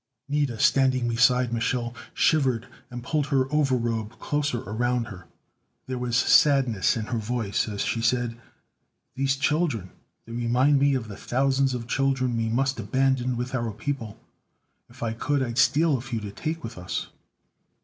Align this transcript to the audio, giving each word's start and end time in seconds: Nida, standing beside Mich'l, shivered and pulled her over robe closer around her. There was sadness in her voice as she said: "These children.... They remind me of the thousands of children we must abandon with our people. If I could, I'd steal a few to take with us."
Nida, 0.27 0.59
standing 0.59 1.07
beside 1.07 1.51
Mich'l, 1.51 1.93
shivered 2.15 2.65
and 2.89 3.03
pulled 3.03 3.27
her 3.27 3.45
over 3.53 3.75
robe 3.75 4.17
closer 4.17 4.63
around 4.63 5.03
her. 5.09 5.27
There 5.85 5.99
was 5.99 6.17
sadness 6.17 6.97
in 6.97 7.05
her 7.05 7.19
voice 7.19 7.67
as 7.67 7.81
she 7.81 8.01
said: 8.01 8.35
"These 9.13 9.35
children.... 9.35 9.91
They 10.25 10.31
remind 10.33 10.79
me 10.79 10.95
of 10.95 11.07
the 11.07 11.15
thousands 11.17 11.75
of 11.75 11.87
children 11.87 12.35
we 12.35 12.49
must 12.49 12.79
abandon 12.79 13.37
with 13.37 13.53
our 13.53 13.71
people. 13.71 14.19
If 14.89 15.03
I 15.03 15.13
could, 15.13 15.43
I'd 15.43 15.59
steal 15.59 15.95
a 15.95 16.01
few 16.01 16.19
to 16.21 16.31
take 16.31 16.63
with 16.63 16.79
us." 16.79 17.05